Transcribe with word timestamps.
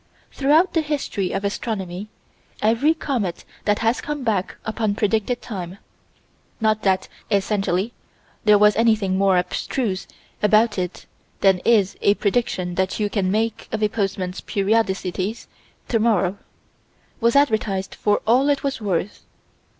Throughout 0.31 0.73
the 0.73 0.81
history 0.81 1.31
of 1.31 1.43
astronomy, 1.45 2.07
every 2.59 2.95
comet 2.95 3.45
that 3.65 3.77
has 3.85 4.01
come 4.01 4.23
back 4.23 4.55
upon 4.65 4.95
predicted 4.95 5.43
time 5.43 5.77
not 6.59 6.81
that, 6.81 7.07
essentially, 7.29 7.93
there 8.43 8.57
was 8.57 8.75
anything 8.75 9.15
more 9.15 9.37
abstruse 9.37 10.07
about 10.41 10.79
it 10.79 11.05
than 11.41 11.59
is 11.59 11.97
a 12.01 12.15
prediction 12.15 12.73
that 12.73 12.99
you 12.99 13.11
can 13.11 13.29
make 13.29 13.69
of 13.71 13.83
a 13.83 13.89
postman's 13.89 14.41
periodicities 14.41 15.45
tomorrow 15.87 16.35
was 17.19 17.35
advertised 17.35 17.93
for 17.93 18.23
all 18.25 18.49
it 18.49 18.63
was 18.63 18.81
worth. 18.81 19.21